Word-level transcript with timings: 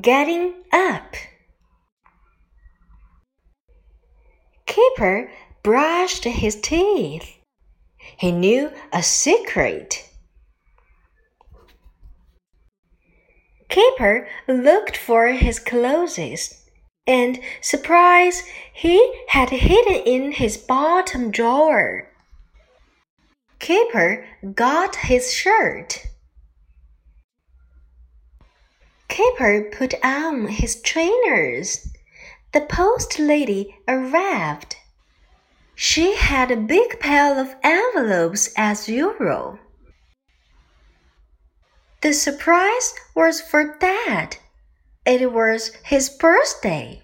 Getting 0.00 0.54
up. 0.72 1.14
Kipper 4.64 5.30
brushed 5.62 6.24
his 6.24 6.58
teeth. 6.58 7.36
He 8.16 8.32
knew 8.32 8.70
a 8.90 9.02
secret. 9.02 10.08
Kipper 13.68 14.26
looked 14.48 14.96
for 14.96 15.26
his 15.26 15.58
clothes, 15.58 16.54
and 17.06 17.38
surprise, 17.60 18.44
he 18.72 19.24
had 19.28 19.50
hidden 19.50 20.02
in 20.06 20.32
his 20.32 20.56
bottom 20.56 21.30
drawer. 21.30 22.08
Kipper 23.58 24.26
got 24.54 24.96
his 24.96 25.32
shirt. 25.34 26.06
Kipper 29.12 29.68
put 29.70 29.92
on 30.02 30.46
his 30.46 30.80
trainers. 30.80 31.86
The 32.52 32.62
post 32.62 33.18
lady 33.18 33.76
arrived. 33.86 34.76
She 35.74 36.16
had 36.16 36.50
a 36.50 36.56
big 36.56 36.98
pile 36.98 37.38
of 37.38 37.54
envelopes 37.62 38.48
as 38.56 38.88
usual. 38.88 39.58
The 42.00 42.14
surprise 42.14 42.94
was 43.14 43.42
for 43.42 43.76
Dad. 43.76 44.38
It 45.04 45.30
was 45.30 45.74
his 45.84 46.08
birthday. 46.08 47.02